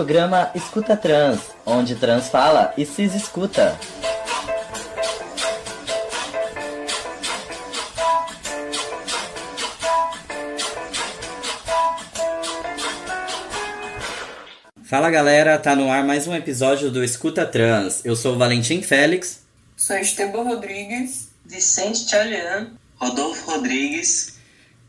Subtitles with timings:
[0.00, 3.78] Programa Escuta Trans, onde trans fala e se escuta.
[14.84, 18.02] Fala galera, tá no ar mais um episódio do Escuta Trans.
[18.02, 19.42] Eu sou o Valentim Félix.
[19.76, 21.28] Sou Esteban Rodrigues.
[21.44, 22.70] Vicente Tchalian.
[22.96, 24.39] Rodolfo Rodrigues.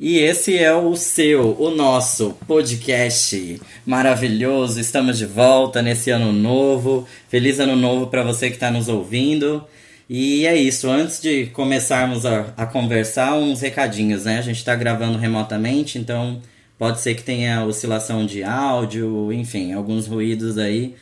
[0.02, 4.80] E esse é o seu, o nosso podcast maravilhoso.
[4.80, 7.08] Estamos de volta nesse ano novo.
[7.30, 9.64] Feliz ano novo para você que está nos ouvindo.
[10.10, 14.40] E é isso, antes de começarmos a, a conversar, uns recadinhos, né?
[14.40, 16.42] A gente está gravando remotamente, então
[16.82, 20.96] Pode ser que tenha oscilação de áudio, enfim, alguns ruídos aí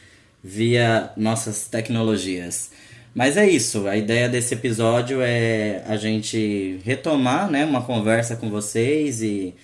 [0.44, 2.72] via nossas tecnologias.
[3.14, 8.50] Mas é isso, a ideia desse episódio é a gente retomar né, uma conversa com
[8.50, 9.56] vocês e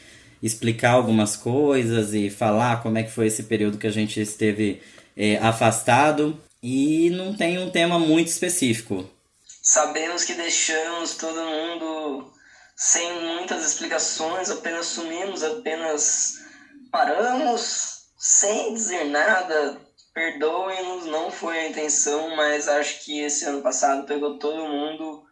[0.41, 4.81] explicar algumas coisas e falar como é que foi esse período que a gente esteve
[5.15, 6.39] é, afastado.
[6.61, 9.07] E não tem um tema muito específico.
[9.61, 12.31] Sabemos que deixamos todo mundo
[12.75, 16.33] sem muitas explicações, apenas sumimos, apenas
[16.91, 19.84] paramos, sem dizer nada.
[20.15, 25.25] Perdoem-nos, não foi a intenção, mas acho que esse ano passado pegou todo mundo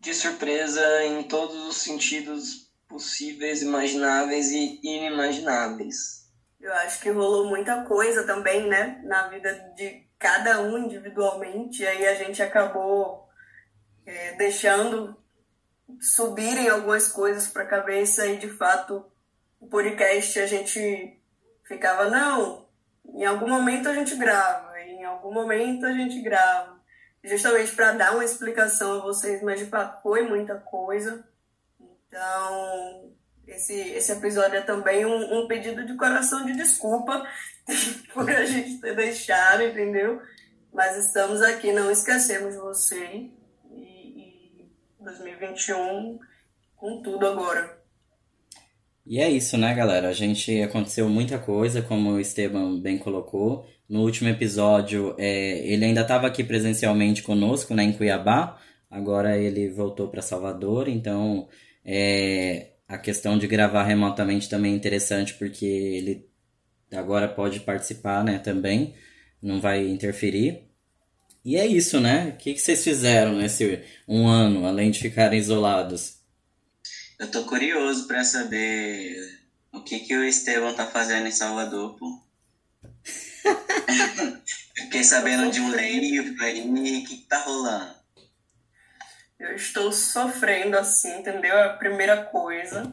[0.00, 6.28] de surpresa em todos os sentidos possíveis, imagináveis e inimagináveis.
[6.60, 11.86] Eu acho que rolou muita coisa também, né, na vida de cada um individualmente, e
[11.86, 13.28] aí a gente acabou
[14.04, 15.16] é, deixando
[16.00, 19.06] subirem algumas coisas para a cabeça e de fato
[19.60, 21.22] o podcast a gente
[21.64, 22.62] ficava não
[23.12, 26.80] em algum momento a gente grava em algum momento a gente grava.
[27.24, 31.24] Justamente para dar uma explicação a vocês mas de fato foi muita coisa.
[31.80, 33.12] Então
[33.46, 37.26] esse esse episódio é também um, um pedido de coração de desculpa
[38.14, 40.22] por a gente ter deixado entendeu?
[40.72, 43.28] Mas estamos aqui não esquecemos você
[45.00, 46.20] 2021
[46.76, 47.81] com tudo agora.
[49.04, 50.08] E é isso, né, galera?
[50.08, 53.66] A gente aconteceu muita coisa, como o Esteban bem colocou.
[53.88, 58.58] No último episódio, é, ele ainda estava aqui presencialmente conosco, né, em Cuiabá.
[58.90, 61.48] Agora ele voltou para Salvador, então
[61.84, 66.28] é, a questão de gravar remotamente também é interessante porque ele
[66.92, 68.94] agora pode participar, né, também.
[69.42, 70.68] Não vai interferir.
[71.44, 72.34] E é isso, né?
[72.34, 76.21] O que, que vocês fizeram nesse um ano, além de ficarem isolados?
[77.22, 79.40] Eu tô curioso para saber
[79.72, 82.20] o que, que o Estevão tá fazendo em Salvador, pô.
[84.76, 87.94] Fiquei sabendo de um livro aí, o que, que tá rolando?
[89.38, 91.56] Eu estou sofrendo assim, entendeu?
[91.56, 92.92] É a primeira coisa,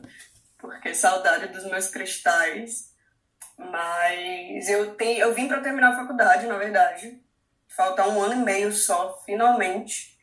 [0.58, 2.94] porque saudade dos meus cristais.
[3.58, 7.20] Mas eu tenho, eu vim para terminar a faculdade, na verdade
[7.80, 10.18] falta um ano e meio só, finalmente.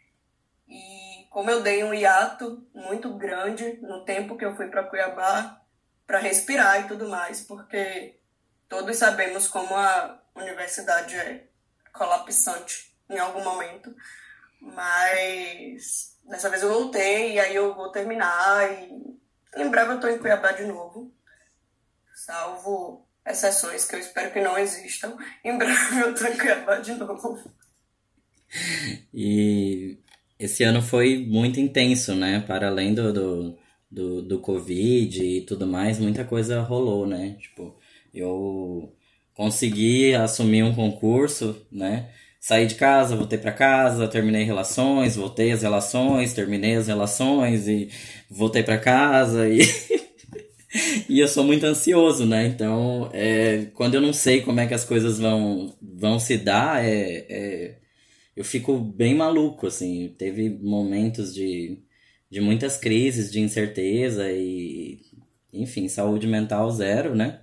[0.69, 0.96] E
[1.37, 5.61] como eu dei um hiato muito grande no tempo que eu fui para Cuiabá,
[6.07, 8.19] para respirar e tudo mais, porque
[8.67, 11.47] todos sabemos como a universidade é
[11.93, 13.95] colapsante em algum momento.
[14.63, 19.21] Mas dessa vez eu voltei e aí eu vou terminar e
[19.57, 21.15] em breve eu tô em Cuiabá de novo.
[22.15, 25.15] Salvo exceções que eu espero que não existam.
[25.45, 27.55] Em breve eu tô em Cuiabá de novo.
[29.13, 29.99] E
[30.39, 32.41] esse ano foi muito intenso, né?
[32.47, 33.59] Para além do, do,
[33.91, 37.37] do, do Covid e tudo mais, muita coisa rolou, né?
[37.41, 37.75] Tipo,
[38.13, 38.93] eu
[39.35, 42.11] consegui assumir um concurso, né?
[42.41, 47.89] Saí de casa, voltei para casa, terminei relações, voltei as relações, terminei as relações e
[48.31, 49.61] voltei para casa e
[51.09, 52.47] e eu sou muito ansioso, né?
[52.47, 56.85] Então, é, quando eu não sei como é que as coisas vão, vão se dar,
[56.85, 57.79] é, é,
[58.37, 60.15] eu fico bem maluco, assim.
[60.19, 61.83] Teve momentos de,
[62.31, 65.01] de muitas crises, de incerteza e,
[65.53, 67.41] enfim, saúde mental zero, né?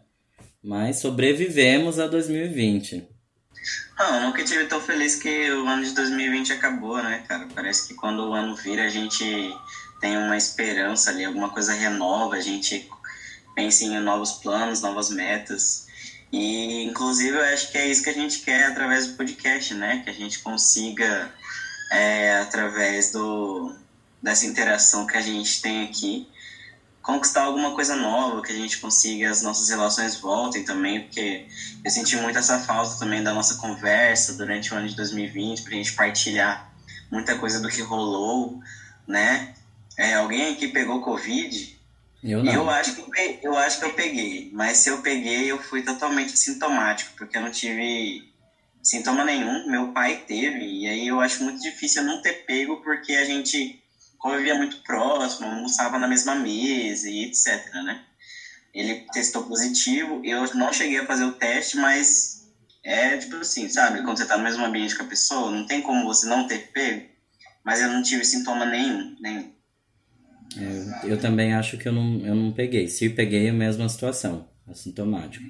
[0.64, 3.10] Mas sobrevivemos a 2020.
[3.98, 7.48] Não, eu nunca tive tão feliz que o ano de 2020 acabou, né, cara?
[7.54, 9.24] Parece que quando o ano vira, a gente
[10.00, 12.90] tem uma esperança ali, alguma coisa renova, a gente
[13.56, 15.88] pense em novos planos, novas metas.
[16.34, 20.02] E, inclusive, eu acho que é isso que a gente quer através do podcast, né?
[20.04, 21.32] Que a gente consiga,
[21.92, 23.76] é, através do,
[24.20, 26.28] dessa interação que a gente tem aqui,
[27.04, 31.46] conquistar alguma coisa nova, que a gente consiga as nossas relações voltem também, porque
[31.86, 35.74] eu senti muito essa falta também da nossa conversa durante o ano de 2020, para
[35.74, 36.74] a gente partilhar
[37.12, 38.60] muita coisa do que rolou,
[39.08, 39.54] né?
[39.96, 41.73] É, alguém aqui pegou Covid?
[42.24, 42.54] Eu não.
[42.54, 45.58] Eu acho, que eu, pe- eu acho que eu peguei, mas se eu peguei, eu
[45.60, 48.22] fui totalmente sintomático, porque eu não tive
[48.84, 49.66] sintoma nenhum.
[49.68, 53.26] Meu pai teve, e aí eu acho muito difícil eu não ter pego, porque a
[53.26, 53.76] gente
[54.18, 58.00] convivia muito próximo, almoçava na mesma mesa e etc, né?
[58.74, 62.42] Ele testou positivo, eu não cheguei a fazer o teste, mas
[62.84, 64.02] é tipo assim, sabe?
[64.04, 66.68] Quando você tá no mesmo ambiente com a pessoa, não tem como você não ter
[66.74, 67.06] pego,
[67.66, 69.53] mas eu não tive sintoma nenhum, nenhum.
[70.58, 72.88] Eu, eu também acho que eu não, eu não peguei.
[72.88, 75.46] Se peguei, é a mesma situação, assintomático.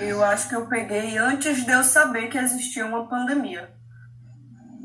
[0.00, 3.70] Eu acho que eu peguei antes de eu saber que existia uma pandemia.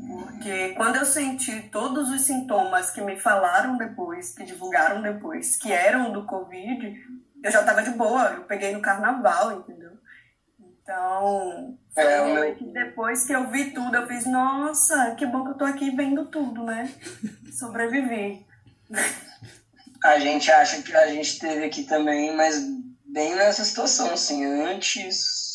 [0.06, 5.72] Porque quando eu senti todos os sintomas que me falaram depois, que divulgaram depois, que
[5.72, 6.94] eram do Covid,
[7.42, 8.30] eu já tava de boa.
[8.30, 9.92] Eu peguei no carnaval, entendeu?
[10.82, 15.50] Então, foi É, que depois que eu vi tudo, eu fiz, nossa, que bom que
[15.50, 16.90] eu tô aqui vendo tudo, né?
[17.50, 18.44] Sobrevivi.
[20.04, 22.62] A gente acha que a gente teve aqui também, mas
[23.06, 25.54] bem nessa situação, assim, antes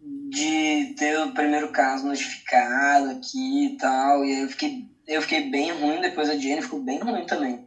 [0.00, 5.50] de ter o primeiro caso notificado aqui e tal, e aí eu fiquei, eu fiquei
[5.50, 7.66] bem ruim, depois a Jenny ficou bem ruim também,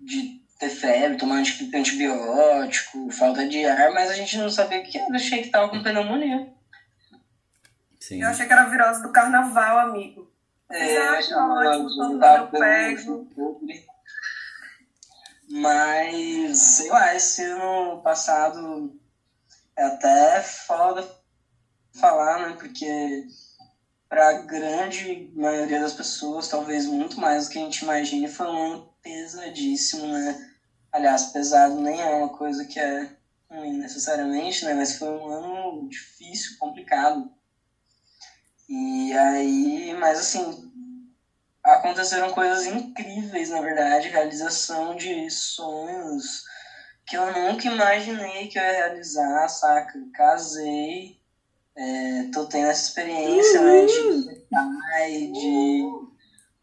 [0.00, 4.82] de ter febre, tomar anti- antibiótico, falta de ar, mas a gente não sabia o
[4.82, 6.48] que era, eu achei que tava com pneumonia.
[8.00, 8.22] Sim.
[8.22, 10.32] Eu achei que era virose do carnaval, amigo.
[10.70, 13.28] É, achava ótimo, que todo mundo eu pego.
[15.50, 18.94] Mas, sei lá, esse ano passado
[19.74, 21.08] é até foda
[21.94, 22.56] falar, né?
[22.58, 23.24] Porque
[24.08, 28.72] pra grande maioria das pessoas, talvez muito mais do que a gente imagine, foi um
[28.72, 30.36] ano pesadíssimo, né?
[30.92, 33.10] Aliás, pesado nem é uma coisa que é
[33.50, 34.74] ruim necessariamente, né?
[34.74, 37.30] Mas foi um ano difícil, complicado.
[38.68, 40.67] E aí, mas assim,
[41.68, 46.44] aconteceram coisas incríveis, na verdade, realização de sonhos
[47.06, 49.98] que eu nunca imaginei que eu ia realizar, saca?
[50.12, 51.18] Casei,
[51.74, 55.82] é, tô tendo essa experiência, né, de ser pai, de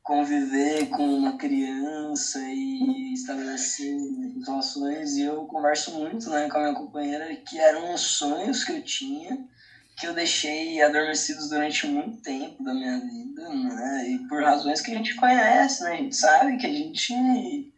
[0.03, 3.97] conviver com uma criança e estabelecer
[4.45, 8.83] relações, e eu converso muito, né, com a minha companheira, que eram sonhos que eu
[8.83, 9.47] tinha,
[9.95, 14.09] que eu deixei adormecidos durante muito tempo da minha vida, né?
[14.09, 15.91] E por razões que a gente conhece, né?
[15.91, 17.71] A gente sabe que a gente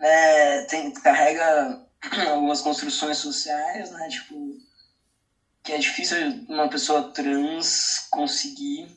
[0.00, 1.82] é, tem, carrega
[2.30, 4.08] algumas construções sociais, né?
[4.08, 4.58] Tipo,
[5.62, 8.94] que é difícil uma pessoa trans conseguir,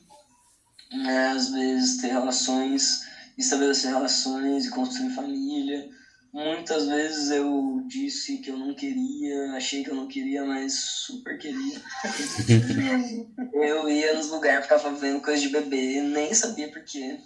[0.92, 1.30] né?
[1.30, 3.00] Às vezes, ter relações,
[3.38, 5.88] estabelecer relações e construir família.
[6.32, 11.36] Muitas vezes eu disse que eu não queria, achei que eu não queria, mas super
[11.36, 11.82] queria.
[13.52, 17.18] eu ia nos lugares, ficava vendo coisa de bebê, nem sabia por quê,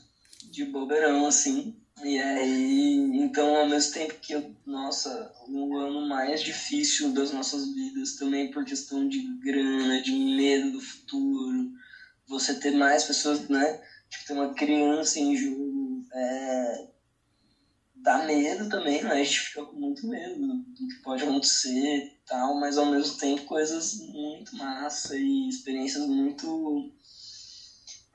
[0.51, 1.77] de bobeirão, assim.
[2.03, 7.73] E aí, então, ao mesmo tempo que eu, nossa, o ano mais difícil das nossas
[7.75, 11.73] vidas, também por questão de grana, de medo do futuro,
[12.27, 13.81] você ter mais pessoas, né?
[14.11, 16.89] Tipo, ter uma criança em jogo, é,
[18.05, 19.13] dá medo também, né?
[19.13, 23.17] A gente fica com muito medo do que pode acontecer e tal, mas ao mesmo
[23.17, 26.93] tempo coisas muito massa e experiências muito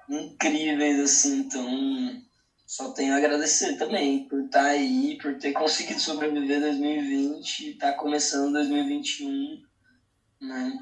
[0.08, 2.22] incríveis, assim, então
[2.68, 7.94] só tenho a agradecer também por estar aí, por ter conseguido sobreviver 2020 e estar
[7.94, 9.60] começando 2021,
[10.40, 10.78] né?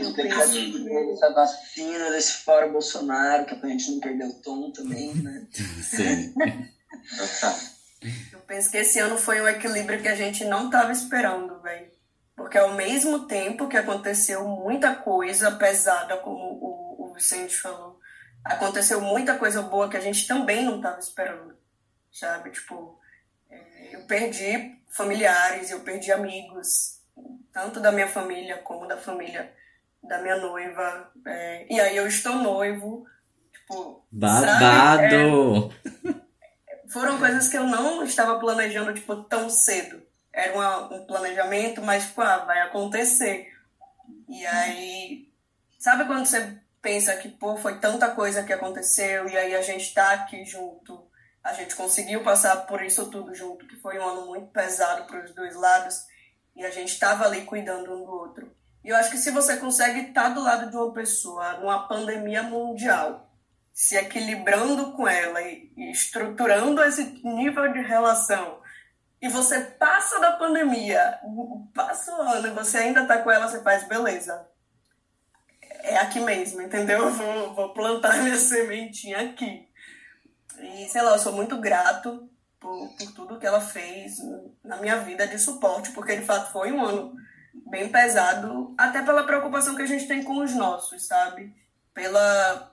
[0.00, 5.14] Expectativa dessa vacina, desse fora Bolsonaro, que é pra gente não perder o tom também,
[5.16, 5.46] né?
[5.82, 6.32] Sim.
[8.32, 11.90] Eu penso que esse ano foi um equilíbrio que a gente não estava esperando, velho.
[12.34, 18.00] Porque ao mesmo tempo que aconteceu muita coisa pesada, como o, o Vicente falou,
[18.42, 21.54] aconteceu muita coisa boa que a gente também não estava esperando,
[22.10, 22.50] sabe?
[22.50, 22.98] Tipo,
[23.50, 27.00] é, eu perdi familiares, eu perdi amigos,
[27.52, 29.52] tanto da minha família como da família
[30.02, 31.12] da minha noiva.
[31.26, 33.06] é, e aí eu estou noivo,
[33.52, 34.46] tipo, sabe?
[34.46, 35.74] É, Babado!
[36.92, 40.02] foram coisas que eu não estava planejando, tipo, tão cedo.
[40.32, 43.52] Era uma- um planejamento, mas, tipo, ah, vai acontecer.
[44.28, 45.28] E aí,
[45.78, 49.92] sabe quando você pensa que, pô, foi tanta coisa que aconteceu e aí a gente
[49.92, 51.04] tá aqui junto,
[51.42, 55.24] a gente conseguiu passar por isso tudo junto, que foi um ano muito pesado para
[55.24, 56.04] os dois lados
[56.56, 58.54] e a gente estava ali cuidando um do outro.
[58.84, 62.42] E eu acho que se você consegue estar do lado de uma pessoa numa pandemia
[62.42, 63.29] mundial,
[63.80, 68.60] se equilibrando com ela e, estruturando esse nível de relação,
[69.22, 71.18] e você passa da pandemia,
[71.74, 74.46] passa o ano e você ainda tá com ela, você faz beleza.
[75.82, 77.04] É aqui mesmo, entendeu?
[77.04, 79.66] Eu vou, vou plantar minha sementinha aqui.
[80.58, 82.28] E sei lá, eu sou muito grato
[82.60, 84.18] por, por tudo que ela fez
[84.62, 87.14] na minha vida de suporte, porque de fato foi um ano
[87.70, 91.56] bem pesado, até pela preocupação que a gente tem com os nossos, sabe?
[91.94, 92.69] Pela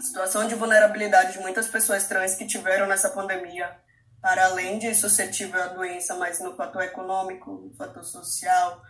[0.00, 3.76] situação de vulnerabilidade de muitas pessoas trans que tiveram nessa pandemia,
[4.20, 8.82] para além de suscetível à doença, mas no fator econômico, no fator social,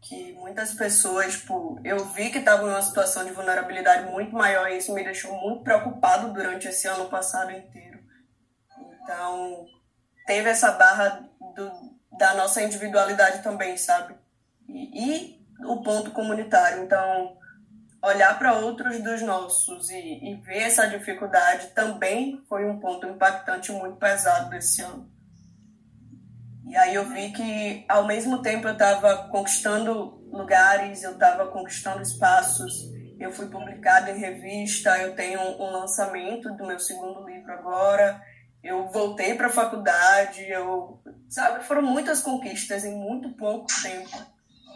[0.00, 4.70] que muitas pessoas, tipo, eu vi que estavam em uma situação de vulnerabilidade muito maior
[4.70, 8.00] e isso me deixou muito preocupado durante esse ano passado inteiro.
[9.02, 9.66] Então,
[10.26, 11.70] teve essa barra do,
[12.18, 14.14] da nossa individualidade também, sabe?
[14.68, 16.82] E, e o ponto comunitário.
[16.82, 17.36] Então,
[18.02, 23.70] olhar para outros dos nossos e, e ver essa dificuldade também foi um ponto impactante
[23.72, 25.08] muito pesado desse ano.
[26.66, 32.00] E aí eu vi que, ao mesmo tempo, eu estava conquistando lugares, eu estava conquistando
[32.00, 32.88] espaços,
[33.18, 38.22] eu fui publicada em revista, eu tenho um lançamento do meu segundo livro agora,
[38.62, 44.16] eu voltei para a faculdade, eu, sabe, foram muitas conquistas em muito pouco tempo,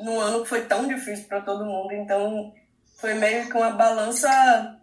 [0.00, 2.52] num ano que foi tão difícil para todo mundo, então
[2.96, 4.80] foi meio que uma balança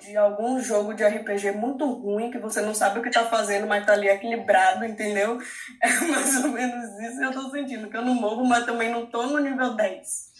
[0.00, 3.66] de algum jogo de RPG muito ruim, que você não sabe o que tá fazendo,
[3.66, 5.38] mas tá ali equilibrado, entendeu?
[5.82, 8.90] É mais ou menos isso que eu tô sentindo, que eu não morro, mas também
[8.90, 10.34] não tô no nível 10.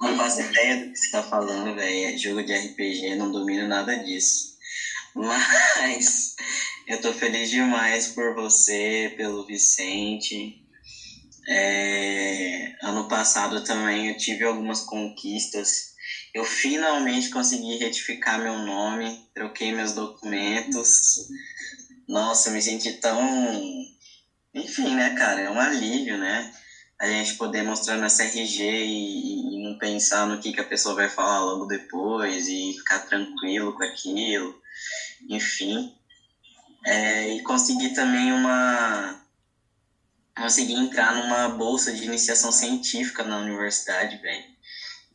[0.00, 2.14] Não faço ideia do que você tá falando, velho.
[2.14, 4.56] É jogo de RPG, não domino nada disso.
[5.14, 6.34] Mas
[6.86, 10.65] eu tô feliz demais por você, pelo Vicente.
[11.48, 15.94] É, ano passado também eu tive algumas conquistas
[16.32, 20.88] eu finalmente consegui retificar meu nome, troquei meus documentos.
[22.06, 23.18] Nossa, eu me senti tão.
[24.54, 25.40] Enfim, né, cara?
[25.40, 26.48] É um alívio, né?
[26.98, 30.94] A gente poder mostrar nossa RG e, e não pensar no que, que a pessoa
[30.94, 34.54] vai falar logo depois e ficar tranquilo com aquilo.
[35.28, 35.90] Enfim.
[36.86, 39.18] É, e conseguir também uma.
[40.36, 44.56] Consegui entrar numa bolsa de iniciação científica na universidade, velho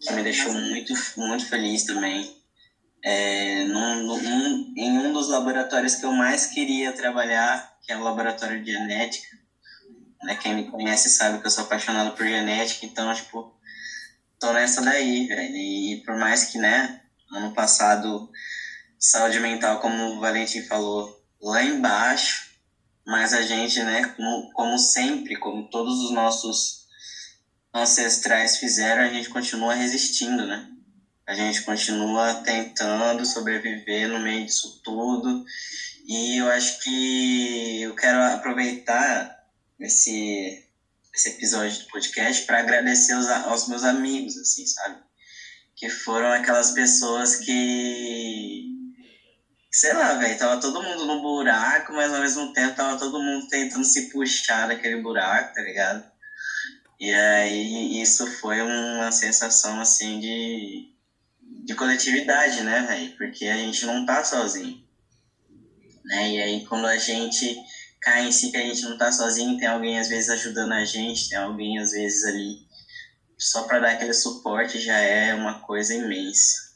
[0.02, 2.36] que me deixou muito, muito feliz também.
[3.04, 8.04] É, num, num, em um dos laboratórios que eu mais queria trabalhar, que é o
[8.04, 9.38] laboratório de genética.
[10.24, 10.36] Né?
[10.36, 13.56] Quem me conhece sabe que eu sou apaixonado por genética, então, tipo,
[14.40, 15.56] tô nessa daí, velho.
[15.56, 17.02] E por mais que, né,
[17.32, 18.30] ano passado,
[19.00, 22.51] saúde mental, como o Valentim falou, lá embaixo,
[23.06, 26.86] mas a gente, né, como, como sempre, como todos os nossos
[27.74, 30.70] ancestrais fizeram, a gente continua resistindo, né?
[31.26, 35.46] A gente continua tentando sobreviver no meio disso tudo.
[36.06, 39.40] E eu acho que eu quero aproveitar
[39.80, 40.66] esse,
[41.14, 44.98] esse episódio do podcast para agradecer aos, aos meus amigos, assim, sabe?
[45.76, 48.81] Que foram aquelas pessoas que
[49.72, 53.48] sei lá, velho, tava todo mundo no buraco, mas ao mesmo tempo tava todo mundo
[53.48, 56.04] tentando se puxar daquele buraco, tá ligado?
[57.00, 60.90] E aí isso foi uma sensação assim de,
[61.66, 63.18] de coletividade, né, velho?
[63.18, 64.84] Porque a gente não tá sozinho.
[66.04, 66.32] Né?
[66.32, 67.56] E aí quando a gente
[68.02, 70.84] cai em si que a gente não tá sozinho, tem alguém às vezes ajudando a
[70.84, 72.68] gente, tem alguém às vezes ali
[73.38, 76.71] só para dar aquele suporte já é uma coisa imensa.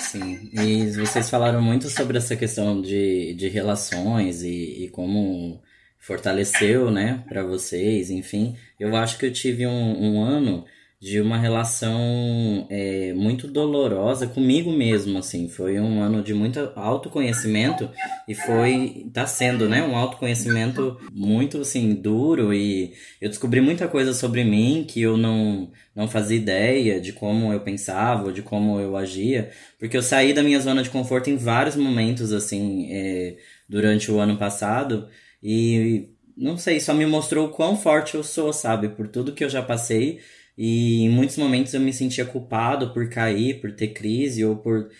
[0.00, 5.60] Sim, e vocês falaram muito sobre essa questão de, de relações e, e como
[5.98, 8.56] fortaleceu, né, para vocês, enfim.
[8.78, 10.64] Eu acho que eu tive um, um ano
[11.00, 15.48] de uma relação é, muito dolorosa comigo mesmo, assim.
[15.48, 17.88] Foi um ano de muito autoconhecimento
[18.28, 24.12] e foi, tá sendo, né, um autoconhecimento muito, assim, duro e eu descobri muita coisa
[24.12, 28.94] sobre mim que eu não, não fazia ideia de como eu pensava, de como eu
[28.94, 34.10] agia, porque eu saí da minha zona de conforto em vários momentos, assim, é, durante
[34.12, 35.08] o ano passado
[35.42, 38.88] e não sei, só me mostrou o quão forte eu sou, sabe?
[38.90, 40.20] Por tudo que eu já passei.
[40.60, 44.90] E em muitos momentos eu me sentia culpado por cair, por ter crise ou por.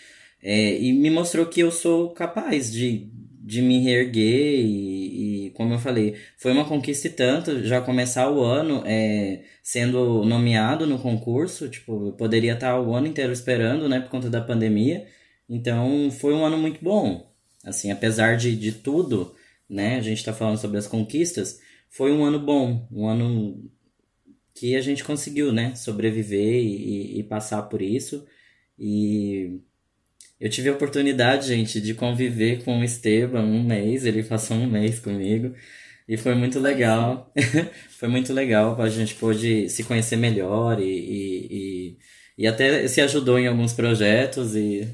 [0.41, 3.09] É, e me mostrou que eu sou capaz de,
[3.41, 4.65] de me reerguer.
[4.65, 9.43] E, e, como eu falei, foi uma conquista e tanto já começar o ano é,
[9.61, 11.69] sendo nomeado no concurso.
[11.69, 15.05] Tipo, eu poderia estar o ano inteiro esperando, né, por conta da pandemia.
[15.49, 17.29] Então foi um ano muito bom.
[17.63, 19.35] Assim, apesar de, de tudo
[19.71, 19.95] né?
[19.95, 21.61] A gente está falando sobre as conquistas.
[21.89, 23.71] Foi um ano bom, um ano
[24.53, 25.75] que a gente conseguiu, né?
[25.75, 28.25] Sobreviver e, e passar por isso.
[28.77, 29.59] E
[30.39, 34.05] eu tive a oportunidade, gente, de conviver com o Esteban um mês.
[34.05, 35.53] Ele passou um mês comigo.
[36.07, 37.31] E foi muito legal.
[37.89, 38.79] foi muito legal.
[38.81, 41.97] A gente pôde se conhecer melhor e, e, e,
[42.39, 44.55] e até se ajudou em alguns projetos.
[44.55, 44.87] e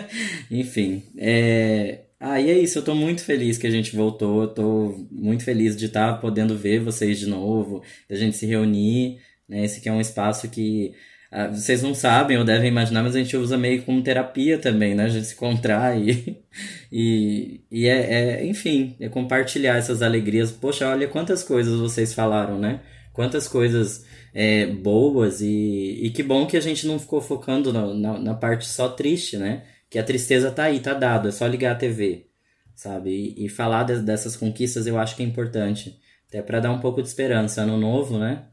[0.50, 1.04] Enfim.
[1.16, 5.06] É Ah, e é isso, eu tô muito feliz que a gente voltou, eu tô
[5.10, 9.64] muito feliz de estar tá podendo ver vocês de novo, da gente se reunir, né?
[9.64, 10.94] Esse aqui é um espaço que
[11.30, 14.94] ah, vocês não sabem ou devem imaginar, mas a gente usa meio como terapia também,
[14.94, 15.04] né?
[15.04, 16.42] A gente se contrai
[16.90, 20.50] e, e é, é, enfim, é compartilhar essas alegrias.
[20.50, 22.80] Poxa, olha quantas coisas vocês falaram, né?
[23.12, 27.94] Quantas coisas é, boas e, e que bom que a gente não ficou focando na,
[27.94, 29.62] na, na parte só triste, né?
[29.90, 32.26] Que a tristeza tá aí, tá dado, é só ligar a TV,
[32.74, 33.10] sabe?
[33.10, 36.80] E, e falar de, dessas conquistas eu acho que é importante, até para dar um
[36.80, 37.62] pouco de esperança.
[37.62, 38.44] Ano novo, né?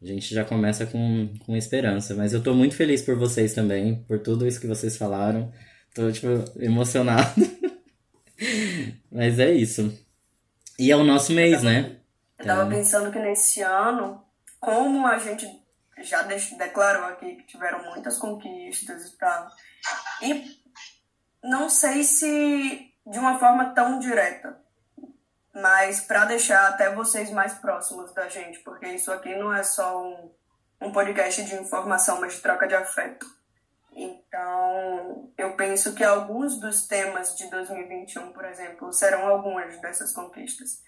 [0.00, 2.14] A gente já começa com, com esperança.
[2.14, 5.52] Mas eu tô muito feliz por vocês também, por tudo isso que vocês falaram.
[5.92, 6.28] Tô, tipo,
[6.60, 7.34] emocionado.
[9.10, 9.92] Mas é isso.
[10.78, 11.96] E é o nosso mês, né?
[12.38, 12.78] Eu tava então...
[12.78, 14.22] pensando que nesse ano,
[14.60, 15.44] como a gente
[16.02, 19.48] já declarou aqui que tiveram muitas conquistas e tal,
[20.22, 20.67] e
[21.42, 24.58] não sei se de uma forma tão direta,
[25.54, 30.02] mas para deixar até vocês mais próximos da gente, porque isso aqui não é só
[30.02, 30.30] um,
[30.80, 33.26] um podcast de informação, mas de troca de afeto.
[33.92, 40.82] Então, eu penso que alguns dos temas de 2021, por exemplo, serão algumas dessas conquistas.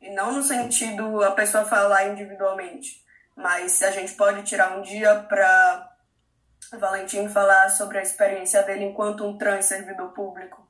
[0.00, 3.04] E não no sentido a pessoa falar individualmente,
[3.36, 5.95] mas se a gente pode tirar um dia para
[6.72, 10.66] Valentim falar sobre a experiência dele enquanto um trans servidor público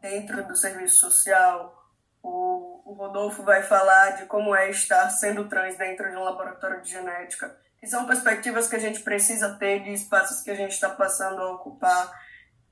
[0.00, 1.80] dentro do serviço social.
[2.22, 6.90] O, Rodolfo vai falar de como é estar sendo trans dentro de um laboratório de
[6.90, 7.56] genética.
[7.80, 11.40] Que são perspectivas que a gente precisa ter de espaços que a gente está passando
[11.40, 12.12] a ocupar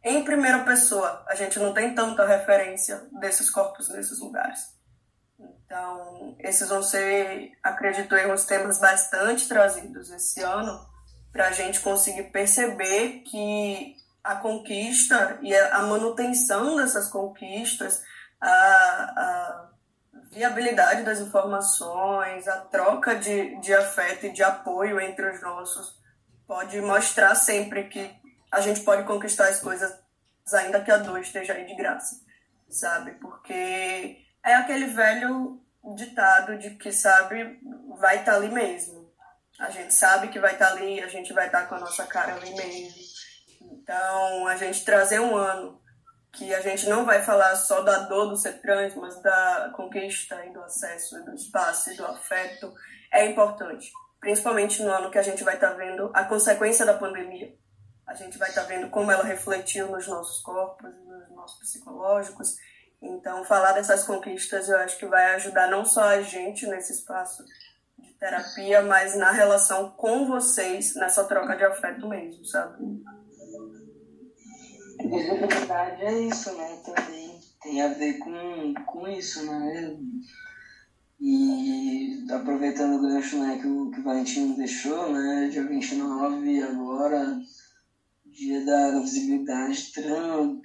[0.05, 1.25] em primeira pessoa.
[1.29, 4.79] A gente não tem tanta referência desses corpos nesses lugares.
[5.39, 10.90] Então, esses vão ser, acredito eu, uns temas bastante trazidos esse ano
[11.33, 18.03] para a gente conseguir perceber que a conquista e a manutenção dessas conquistas,
[18.41, 19.71] a, a
[20.31, 25.99] viabilidade das informações, a troca de, de afeto e de apoio entre os nossos,
[26.47, 28.11] pode mostrar sempre que
[28.51, 29.93] a gente pode conquistar as coisas
[30.53, 32.17] ainda que a dor esteja aí de graça,
[32.69, 33.13] sabe?
[33.13, 35.61] Porque é aquele velho
[35.95, 37.59] ditado de que, sabe,
[37.99, 39.00] vai estar tá ali mesmo
[39.61, 42.35] a gente sabe que vai estar ali, a gente vai estar com a nossa cara
[42.35, 42.99] ali mesmo.
[43.61, 45.79] Então, a gente trazer um ano
[46.33, 50.43] que a gente não vai falar só da dor do ser trans, mas da conquista
[50.47, 52.73] e do acesso, e do espaço e do afeto,
[53.13, 53.93] é importante.
[54.19, 57.55] Principalmente no ano que a gente vai estar vendo a consequência da pandemia.
[58.07, 62.57] A gente vai estar vendo como ela refletiu nos nossos corpos, nos nossos psicológicos.
[63.03, 67.45] Então, falar dessas conquistas eu acho que vai ajudar não só a gente nesse espaço
[68.21, 73.03] terapia, mas na relação com vocês, nessa troca de afeto mesmo, sabe?
[74.99, 76.83] Visibilidade é isso, né?
[76.85, 79.97] Também tem a ver com, com isso, né?
[81.19, 85.49] E aproveitando o gancho né, que, o, que o Valentim deixou, né?
[85.51, 87.41] Dia 29 agora,
[88.27, 90.61] dia da, da visibilidade trans,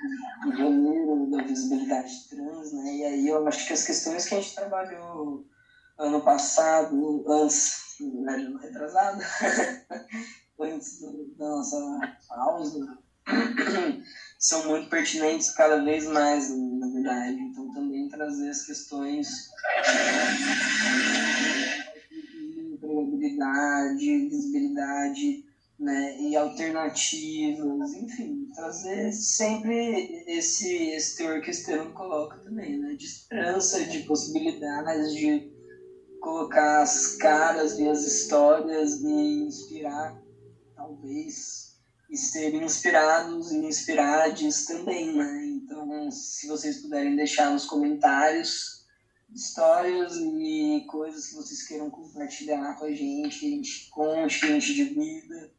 [0.58, 2.96] janeiro da visibilidade trans, né?
[2.96, 5.46] E aí eu acho que as questões que a gente trabalhou
[5.98, 9.22] ano passado, antes, na verdade, ano retrasado,
[10.60, 11.02] antes
[11.38, 12.98] da nossa pausa,
[14.40, 17.40] são muito pertinentes cada vez mais, na verdade.
[17.40, 19.50] Então, também trazer as questões
[22.54, 25.46] de empregabilidade, visibilidade,
[25.78, 32.94] né, e alternativas, enfim, trazer sempre esse, esse teor que o Estevam coloca também, né,
[32.94, 35.55] de esperança, de possibilidades, de
[36.26, 40.20] colocar as caras e as histórias e inspirar,
[40.76, 41.76] talvez,
[42.10, 45.46] e serem inspirados e inspirados também, né?
[45.46, 48.84] Então, se vocês puderem deixar nos comentários
[49.36, 54.74] histórias e coisas que vocês queiram compartilhar com a gente, a gente conte, a gente
[54.74, 55.52] divida,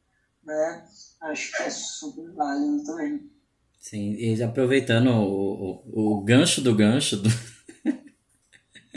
[0.42, 0.88] né?
[1.20, 3.30] Acho que é super válido também.
[3.78, 7.30] Sim, e aproveitando o, o, o gancho do gancho do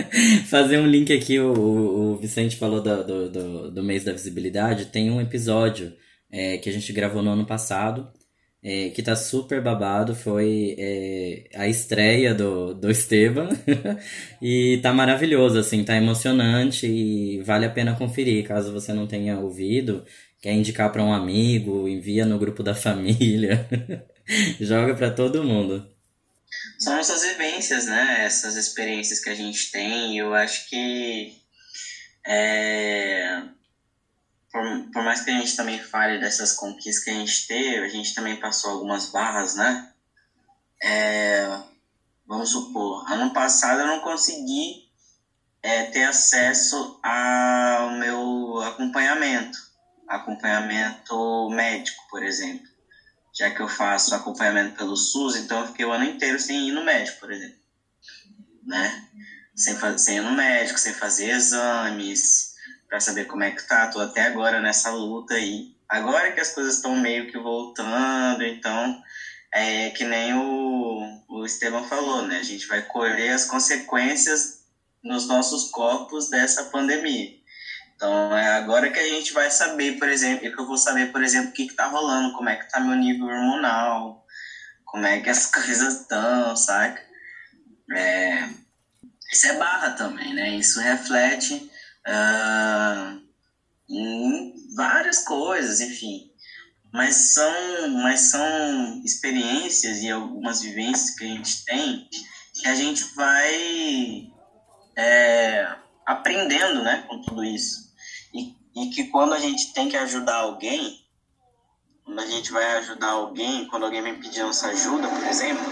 [0.47, 4.87] Fazer um link aqui, o, o Vicente falou do, do, do, do, mês da visibilidade.
[4.87, 5.93] Tem um episódio
[6.31, 8.11] é, que a gente gravou no ano passado,
[8.63, 10.15] é, que tá super babado.
[10.15, 13.49] Foi é, a estreia do, do Esteban.
[14.41, 18.47] e tá maravilhoso, assim, tá emocionante e vale a pena conferir.
[18.47, 20.05] Caso você não tenha ouvido,
[20.41, 23.67] quer indicar para um amigo, envia no grupo da família.
[24.59, 25.98] Joga para todo mundo
[26.77, 28.25] são nossas vivências, né?
[28.25, 30.17] Essas experiências que a gente tem.
[30.17, 31.37] Eu acho que
[32.25, 33.41] é,
[34.51, 37.89] por, por, mais que a gente também fale dessas conquistas que a gente teve, a
[37.89, 39.91] gente também passou algumas barras, né?
[40.81, 41.47] É,
[42.25, 44.87] vamos supor, ano passado eu não consegui
[45.61, 49.57] é, ter acesso ao meu acompanhamento,
[50.07, 52.68] acompanhamento médico, por exemplo.
[53.33, 56.71] Já que eu faço acompanhamento pelo SUS, então eu fiquei o ano inteiro sem ir
[56.71, 57.57] no médico, por exemplo.
[58.63, 59.07] Né?
[59.55, 62.53] Sem, sem ir no médico, sem fazer exames,
[62.87, 63.87] para saber como é que tá.
[63.87, 65.73] Tô até agora nessa luta aí.
[65.87, 69.01] Agora que as coisas estão meio que voltando, então
[69.51, 72.39] é que nem o, o Esteban falou, né?
[72.39, 74.59] A gente vai colher as consequências
[75.03, 77.38] nos nossos corpos dessa pandemia.
[77.99, 81.21] Então, é agora que a gente vai saber, por exemplo, que eu vou saber, por
[81.21, 84.25] exemplo, o que está rolando, como é que está meu nível hormonal,
[84.85, 87.03] como é que as coisas estão, saca?
[87.93, 88.47] É,
[89.33, 90.55] isso é barra também, né?
[90.55, 91.69] Isso reflete
[92.07, 93.21] uh,
[93.89, 96.31] em várias coisas, enfim.
[96.93, 102.07] Mas são, mas são experiências e algumas vivências que a gente tem
[102.53, 104.31] que a gente vai
[104.95, 107.88] é, aprendendo né, com tudo isso.
[108.75, 111.05] E, que quando a gente tem que ajudar alguém,
[112.03, 115.63] quando a gente vai ajudar alguém, quando alguém vem pedir nossa ajuda, por exemplo,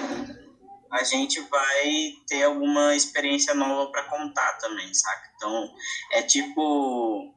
[0.92, 5.32] a gente vai ter alguma experiência nova para contar também, saca?
[5.36, 5.70] Então,
[6.14, 7.34] é tipo.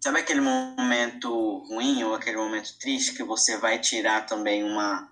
[0.00, 5.10] Sabe aquele momento ruim ou aquele momento triste que você vai tirar também uma,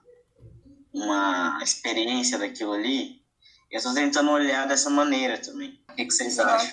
[0.92, 3.20] uma experiência daquilo ali?
[3.70, 5.80] Eu estou tentando olhar dessa maneira também.
[5.90, 6.70] O que, que vocês acham?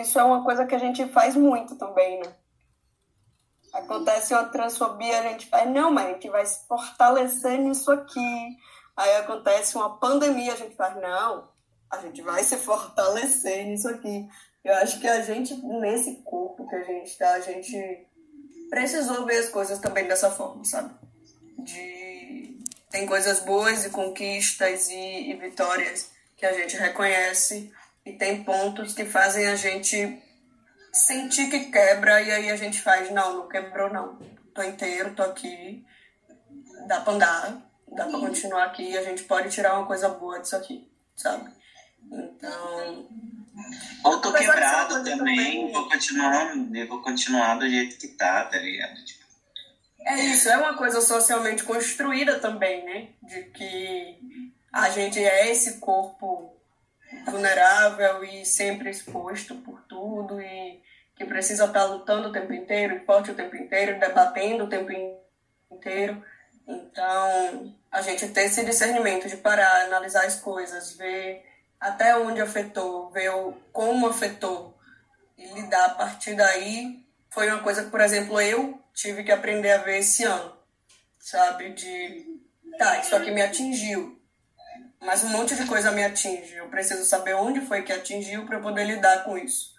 [0.00, 2.34] isso é uma coisa que a gente faz muito também, né?
[3.72, 8.56] Acontece uma transfobia, a gente faz, não, mas a gente vai se fortalecer nisso aqui.
[8.96, 11.48] Aí acontece uma pandemia, a gente faz, não,
[11.90, 14.28] a gente vai se fortalecer nisso aqui.
[14.64, 18.06] Eu acho que a gente, nesse corpo que a gente tá, a gente
[18.68, 20.94] precisou ver as coisas também dessa forma, sabe?
[21.58, 22.58] De...
[22.90, 27.72] Tem coisas boas e conquistas e, e vitórias que a gente reconhece
[28.04, 30.20] e tem pontos que fazem a gente
[30.92, 34.18] sentir que quebra e aí a gente faz, não, não quebrou não.
[34.54, 35.84] Tô inteiro, tô aqui,
[36.86, 40.56] dá pra andar, dá pra continuar aqui, a gente pode tirar uma coisa boa disso
[40.56, 41.50] aqui, sabe?
[42.10, 43.08] Então.
[44.04, 46.52] Ou tô quebrado também, também, vou continuar,
[46.88, 49.04] vou continuar do jeito que tá, tá ligado?
[49.04, 49.24] Tipo...
[50.00, 53.08] É isso, é uma coisa socialmente construída também, né?
[53.22, 54.18] De que
[54.72, 56.59] a gente é esse corpo
[57.26, 60.82] vulnerável e sempre exposto por tudo e
[61.16, 64.90] que precisa estar lutando o tempo inteiro, forte o tempo inteiro, debatendo o tempo
[65.70, 66.24] inteiro.
[66.66, 71.44] Então, a gente ter esse discernimento de parar, analisar as coisas, ver
[71.78, 73.30] até onde afetou, ver
[73.72, 74.78] como afetou
[75.36, 79.72] e lidar a partir daí foi uma coisa que, por exemplo, eu tive que aprender
[79.72, 80.56] a ver esse ano,
[81.18, 81.70] sabe?
[81.70, 82.40] De,
[82.78, 84.19] tá, isso aqui me atingiu,
[85.00, 86.54] mas um monte de coisa me atinge.
[86.54, 89.74] Eu preciso saber onde foi que atingiu para poder lidar com isso.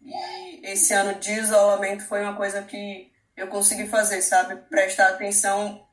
[0.00, 4.56] E esse ano de isolamento foi uma coisa que eu consegui fazer, sabe?
[4.68, 5.86] Prestar atenção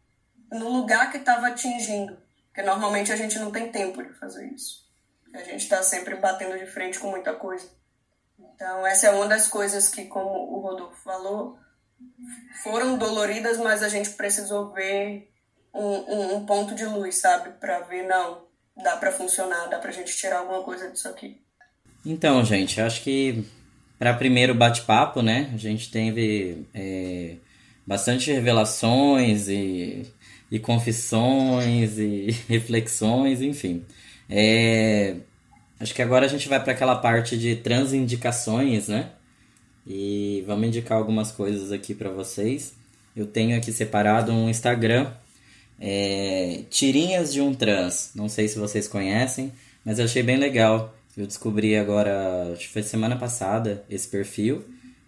[0.52, 2.18] no lugar que estava atingindo.
[2.48, 4.86] Porque normalmente a gente não tem tempo de fazer isso.
[5.34, 7.70] A gente está sempre batendo de frente com muita coisa.
[8.39, 11.60] Então, essa é uma das coisas que, como o Rodolfo falou,
[12.63, 15.30] foram doloridas, mas a gente precisou ver
[15.74, 17.52] um, um, um ponto de luz, sabe?
[17.60, 18.44] Para ver, não,
[18.76, 21.42] dá para funcionar, dá pra gente tirar alguma coisa disso aqui.
[22.06, 23.44] Então, gente, acho que
[23.98, 27.36] para primeiro bate-papo, né, a gente teve é,
[27.86, 30.06] bastante revelações e,
[30.52, 33.86] e confissões e reflexões, enfim.
[34.30, 35.16] É,
[35.80, 39.12] acho que agora a gente vai para aquela parte de transindicações, né?
[39.88, 42.74] E vamos indicar algumas coisas aqui para vocês.
[43.16, 45.12] Eu tenho aqui separado um Instagram
[45.80, 48.12] é, Tirinhas de um Trans.
[48.16, 49.52] Não sei se vocês conhecem,
[49.84, 50.96] mas eu achei bem legal.
[51.18, 54.64] Eu descobri agora, acho que foi semana passada, esse perfil.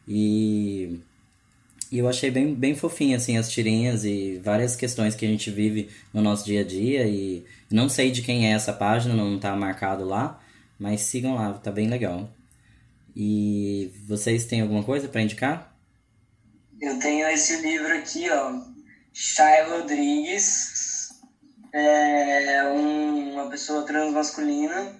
[0.08, 1.00] E,
[1.92, 5.52] e eu achei bem, bem fofinho, assim, as tirinhas e várias questões que a gente
[5.52, 7.06] vive no nosso dia a dia.
[7.08, 10.42] E não sei de quem é essa página, não tá marcado lá,
[10.80, 12.30] mas sigam lá, tá bem legal.
[13.16, 15.76] E vocês têm alguma coisa para indicar?
[16.80, 18.62] Eu tenho esse livro aqui, ó,
[19.20, 21.10] Chay Rodrigues
[21.74, 24.96] é um, uma pessoa transmasculina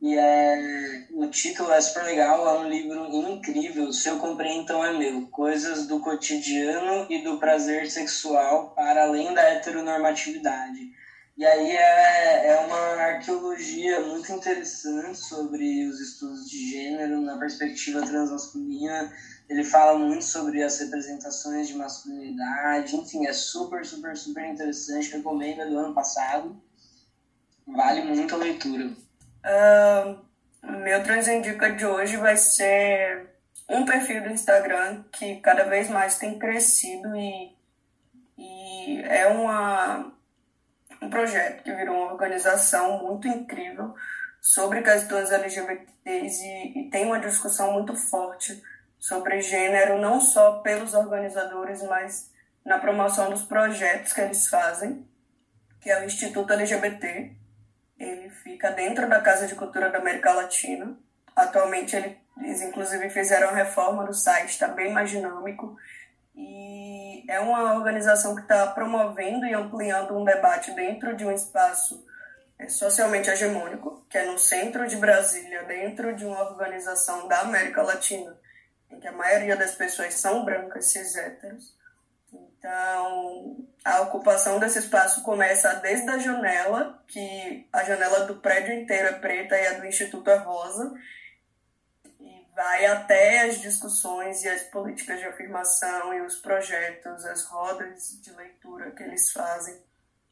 [0.00, 4.82] e é, o título é super legal, é um livro incrível, Se Eu Comprei Então
[4.82, 10.90] É Meu, Coisas do Cotidiano e do Prazer Sexual para Além da Heteronormatividade.
[11.36, 18.00] E aí é, é uma arqueologia muito interessante sobre os estudos de gênero na perspectiva
[18.00, 19.12] transmasculina,
[19.48, 25.62] ele fala muito sobre as representações de masculinidade, enfim, é super, super, super interessante, recomendo,
[25.62, 26.56] é do ano passado.
[27.66, 28.86] Vale muito a leitura.
[29.44, 30.18] Uh,
[30.82, 33.30] meu Transindica de hoje vai ser
[33.68, 37.56] um perfil do Instagram que cada vez mais tem crescido e,
[38.38, 40.12] e é uma,
[41.00, 43.94] um projeto que virou uma organização muito incrível
[44.40, 48.62] sobre questões LGBTs e, e tem uma discussão muito forte
[49.02, 52.30] sobre gênero, não só pelos organizadores, mas
[52.64, 55.04] na promoção dos projetos que eles fazem,
[55.80, 57.32] que é o Instituto LGBT.
[57.98, 60.96] Ele fica dentro da Casa de Cultura da América Latina.
[61.34, 65.76] Atualmente eles inclusive fizeram a reforma do site, está bem mais dinâmico.
[66.36, 72.06] E é uma organização que está promovendo e ampliando um debate dentro de um espaço
[72.56, 77.82] é, socialmente hegemônico, que é no centro de Brasília, dentro de uma organização da América
[77.82, 78.40] Latina,
[79.00, 81.74] que a maioria das pessoas são brancas, cis héteros.
[82.32, 89.08] Então, a ocupação desse espaço começa desde a janela, que a janela do prédio inteiro
[89.08, 90.94] é preta e a do Instituto é rosa,
[92.20, 98.20] e vai até as discussões e as políticas de afirmação e os projetos, as rodas
[98.22, 99.82] de leitura que eles fazem.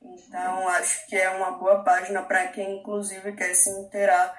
[0.01, 4.35] Então, acho que é uma boa página para quem, inclusive, quer se inteirar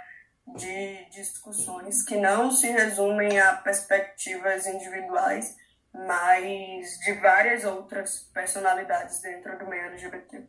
[0.47, 5.55] de discussões que não se resumem a perspectivas individuais,
[5.93, 10.43] mas de várias outras personalidades dentro do meio LGBT.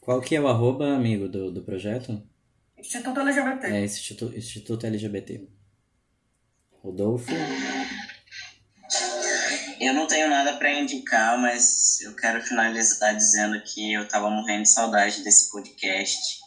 [0.00, 2.22] Qual que é o arroba, amigo, do, do projeto?
[2.76, 3.66] Instituto LGBT.
[3.66, 5.48] É, Instituto, Instituto LGBT.
[6.82, 7.32] Rodolfo?
[9.80, 14.62] Eu não tenho nada para indicar, mas eu quero finalizar dizendo que eu tava morrendo
[14.62, 16.43] de saudade desse podcast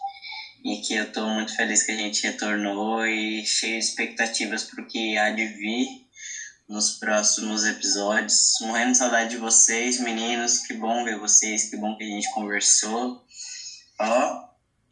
[0.68, 4.86] e que eu tô muito feliz que a gente retornou e cheio de expectativas pro
[4.86, 5.88] que há de vir
[6.68, 8.56] nos próximos episódios.
[8.60, 10.60] Morrendo de saudade de vocês, meninos.
[10.60, 13.24] Que bom ver vocês, que bom que a gente conversou.
[13.98, 14.44] Ó,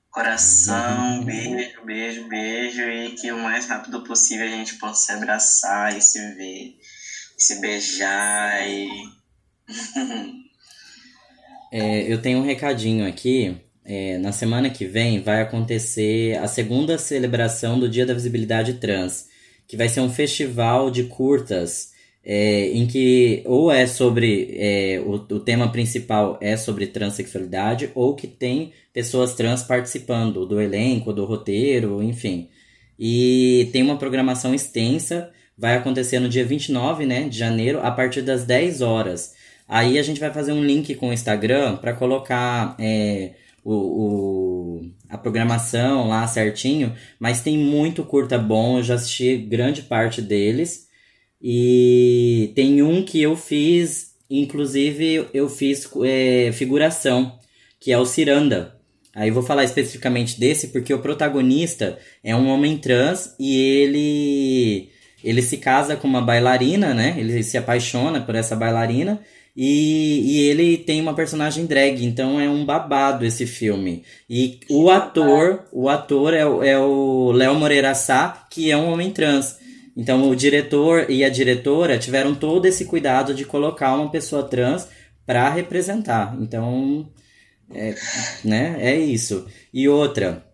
[0.09, 1.25] coração, uhum.
[1.25, 2.81] beijo, beijo, beijo.
[2.81, 6.79] E que o mais rápido possível a gente possa se abraçar e se ver,
[7.37, 8.87] se beijar e.
[11.69, 13.61] é, eu tenho um recadinho aqui.
[13.85, 19.27] É, na semana que vem vai acontecer a segunda celebração do Dia da Visibilidade Trans
[19.67, 21.93] que vai ser um festival de curtas
[22.23, 28.15] é, em que ou é sobre é, o, o tema principal é sobre transexualidade ou
[28.15, 32.49] que tem pessoas trans participando do elenco, do roteiro, enfim.
[32.97, 38.21] E tem uma programação extensa, vai acontecer no dia 29 né, de janeiro, a partir
[38.21, 39.35] das 10 horas.
[39.67, 43.31] Aí a gente vai fazer um link com o Instagram para colocar é,
[43.65, 49.81] o, o, a programação lá certinho, mas tem muito curta bom, eu já assisti grande
[49.81, 50.85] parte deles.
[51.41, 57.39] E tem um que eu fiz, inclusive eu fiz é, figuração,
[57.79, 58.75] que é o Ciranda.
[59.15, 64.89] Aí eu vou falar especificamente desse porque o protagonista é um homem trans e ele
[65.23, 67.15] ele se casa com uma bailarina, né?
[67.17, 69.19] Ele se apaixona por essa bailarina
[69.55, 74.03] e, e ele tem uma personagem drag, então é um babado esse filme.
[74.29, 79.11] E o ator, o ator é, é o Léo Moreira Sá, que é um homem
[79.11, 79.57] trans.
[79.95, 84.89] Então o diretor e a diretora tiveram todo esse cuidado de colocar uma pessoa trans
[85.25, 86.35] para representar.
[86.41, 87.09] Então,
[87.73, 87.95] é,
[88.43, 89.47] né, é isso.
[89.73, 90.45] E outra,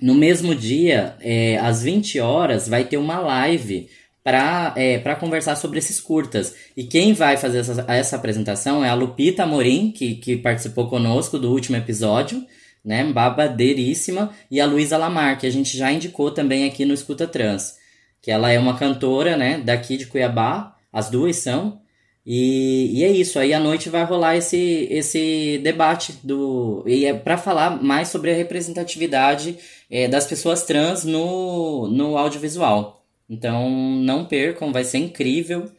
[0.00, 3.88] no mesmo dia, é, às 20 horas, vai ter uma live
[4.24, 6.54] para é, conversar sobre esses curtas.
[6.74, 11.38] E quem vai fazer essa, essa apresentação é a Lupita Amorim, que, que participou conosco
[11.38, 12.42] do último episódio,
[12.82, 13.04] né?
[13.04, 17.76] Babadeiríssima, e a Luísa Lamar, que a gente já indicou também aqui no Escuta Trans.
[18.22, 21.80] Que ela é uma cantora, né, daqui de Cuiabá, as duas são.
[22.24, 26.82] E, e é isso, aí à noite vai rolar esse, esse debate do.
[26.86, 29.58] E é para falar mais sobre a representatividade
[29.90, 33.03] é, das pessoas trans no, no audiovisual.
[33.28, 35.70] Então não percam, vai ser incrível.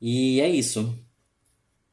[0.00, 0.96] E é isso.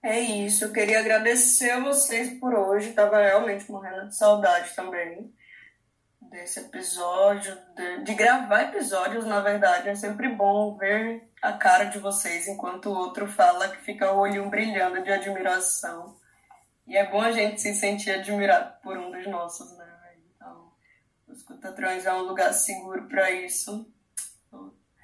[0.02, 0.66] É isso.
[0.66, 2.94] Eu queria agradecer a vocês por hoje.
[2.94, 5.34] Tava realmente morrendo de saudade também
[6.22, 9.90] desse episódio, de, de, gravar episódios, na verdade.
[9.90, 14.20] É sempre bom ver a cara de vocês enquanto o outro fala que fica o
[14.20, 16.16] olhinho brilhando de admiração.
[16.86, 19.86] E é bom a gente se sentir admirado por um dos nossos, né?
[20.36, 20.72] Então,
[21.28, 23.92] o Escuta Trans é um lugar seguro para isso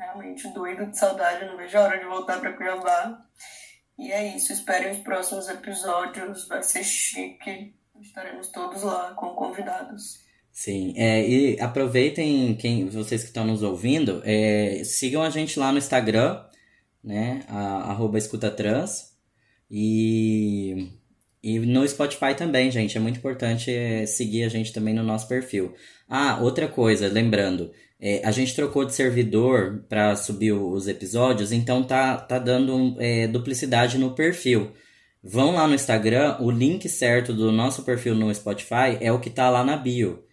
[0.02, 3.24] realmente doido de saudade, não vejo a hora de voltar para Cuiabá.
[3.98, 7.76] E é isso, esperem os próximos episódios, vai ser chique.
[8.02, 10.20] Estaremos todos lá com convidados.
[10.52, 15.72] Sim, é, e aproveitem, quem, vocês que estão nos ouvindo, é, sigam a gente lá
[15.72, 16.44] no Instagram,
[17.04, 19.12] né, arroba escutatrans,
[19.70, 20.90] e
[21.44, 22.98] E no Spotify também, gente.
[22.98, 25.74] É muito importante é, seguir a gente também no nosso perfil.
[26.08, 31.84] Ah, outra coisa, lembrando, é, a gente trocou de servidor para subir os episódios, então
[31.84, 34.72] tá, tá dando é, duplicidade no perfil.
[35.24, 39.30] Vão lá no Instagram, o link certo do nosso perfil no Spotify é o que
[39.30, 40.24] tá lá na bio.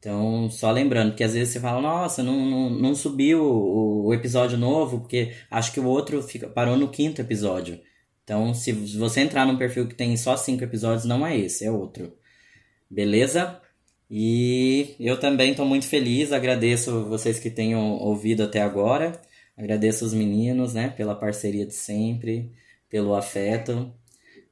[0.00, 4.12] Então, só lembrando, que às vezes você fala, nossa, não, não, não subiu o, o
[4.12, 7.80] episódio novo, porque acho que o outro fica, parou no quinto episódio.
[8.24, 11.70] Então, se você entrar num perfil que tem só cinco episódios, não é esse, é
[11.70, 12.12] outro.
[12.90, 13.60] Beleza?
[14.10, 19.20] E eu também estou muito feliz, agradeço vocês que tenham ouvido até agora.
[19.56, 22.52] Agradeço os meninos, né, pela parceria de sempre,
[22.88, 23.92] pelo afeto.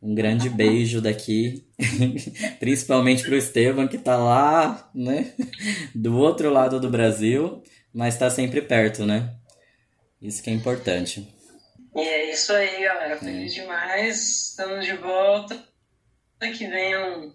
[0.00, 1.64] Um grande beijo daqui,
[2.58, 5.32] principalmente pro Esteban, que tá lá, né?
[5.94, 7.62] Do outro lado do Brasil,
[7.92, 9.34] mas tá sempre perto, né?
[10.20, 11.28] Isso que é importante.
[11.94, 13.18] E é isso aí, galera.
[13.18, 13.60] Feliz é.
[13.60, 14.48] demais.
[14.48, 15.62] Estamos de volta.
[16.40, 17.34] Que venham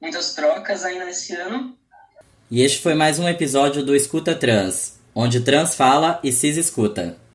[0.00, 1.76] muitas trocas ainda nesse ano.
[2.50, 7.16] E este foi mais um episódio do Escuta Trans, onde trans fala e cis escuta.